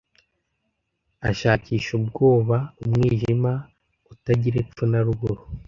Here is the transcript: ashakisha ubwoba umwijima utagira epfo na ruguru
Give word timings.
ashakisha 1.29 1.89
ubwoba 1.99 2.57
umwijima 2.81 3.51
utagira 4.13 4.57
epfo 4.63 4.83
na 4.91 4.99
ruguru 5.05 5.41